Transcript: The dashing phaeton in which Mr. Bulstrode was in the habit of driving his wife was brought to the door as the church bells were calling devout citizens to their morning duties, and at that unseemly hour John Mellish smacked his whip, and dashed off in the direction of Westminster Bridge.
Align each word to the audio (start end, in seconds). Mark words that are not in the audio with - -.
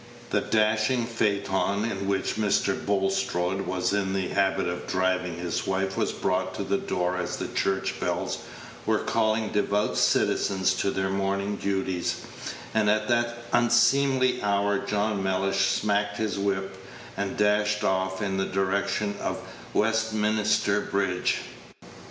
The 0.31 0.41
dashing 0.41 1.05
phaeton 1.05 1.85
in 1.85 2.07
which 2.07 2.33
Mr. 2.35 2.73
Bulstrode 2.73 3.67
was 3.67 3.93
in 3.93 4.13
the 4.13 4.29
habit 4.29 4.67
of 4.67 4.87
driving 4.87 5.37
his 5.37 5.67
wife 5.67 5.95
was 5.95 6.11
brought 6.11 6.55
to 6.55 6.63
the 6.63 6.79
door 6.79 7.17
as 7.17 7.37
the 7.37 7.47
church 7.47 7.99
bells 7.99 8.39
were 8.87 8.97
calling 8.97 9.49
devout 9.51 9.95
citizens 9.97 10.73
to 10.77 10.89
their 10.89 11.11
morning 11.11 11.55
duties, 11.55 12.15
and 12.73 12.89
at 12.89 13.09
that 13.09 13.43
unseemly 13.53 14.41
hour 14.41 14.79
John 14.79 15.21
Mellish 15.21 15.67
smacked 15.67 16.17
his 16.17 16.39
whip, 16.39 16.83
and 17.15 17.37
dashed 17.37 17.83
off 17.83 18.23
in 18.23 18.37
the 18.37 18.45
direction 18.45 19.13
of 19.21 19.39
Westminster 19.71 20.81
Bridge. 20.81 21.41